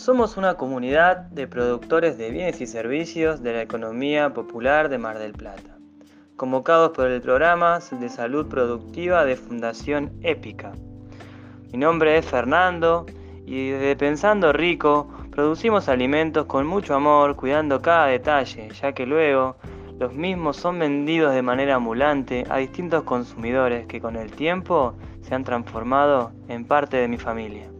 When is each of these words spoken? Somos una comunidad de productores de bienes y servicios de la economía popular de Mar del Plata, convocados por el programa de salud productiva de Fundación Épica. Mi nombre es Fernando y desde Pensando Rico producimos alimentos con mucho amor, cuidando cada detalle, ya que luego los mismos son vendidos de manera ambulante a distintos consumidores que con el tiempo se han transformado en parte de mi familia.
Somos 0.00 0.38
una 0.38 0.54
comunidad 0.54 1.18
de 1.28 1.46
productores 1.46 2.16
de 2.16 2.30
bienes 2.30 2.62
y 2.62 2.66
servicios 2.66 3.42
de 3.42 3.52
la 3.52 3.60
economía 3.60 4.32
popular 4.32 4.88
de 4.88 4.96
Mar 4.96 5.18
del 5.18 5.34
Plata, 5.34 5.76
convocados 6.36 6.92
por 6.92 7.08
el 7.08 7.20
programa 7.20 7.80
de 7.90 8.08
salud 8.08 8.48
productiva 8.48 9.26
de 9.26 9.36
Fundación 9.36 10.10
Épica. 10.22 10.72
Mi 11.70 11.78
nombre 11.78 12.16
es 12.16 12.24
Fernando 12.24 13.04
y 13.44 13.68
desde 13.68 13.94
Pensando 13.94 14.54
Rico 14.54 15.06
producimos 15.32 15.86
alimentos 15.90 16.46
con 16.46 16.66
mucho 16.66 16.94
amor, 16.94 17.36
cuidando 17.36 17.82
cada 17.82 18.06
detalle, 18.06 18.70
ya 18.70 18.92
que 18.92 19.04
luego 19.04 19.56
los 19.98 20.14
mismos 20.14 20.56
son 20.56 20.78
vendidos 20.78 21.34
de 21.34 21.42
manera 21.42 21.74
ambulante 21.74 22.46
a 22.48 22.56
distintos 22.56 23.02
consumidores 23.02 23.86
que 23.86 24.00
con 24.00 24.16
el 24.16 24.30
tiempo 24.30 24.94
se 25.20 25.34
han 25.34 25.44
transformado 25.44 26.32
en 26.48 26.64
parte 26.64 26.96
de 26.96 27.06
mi 27.06 27.18
familia. 27.18 27.70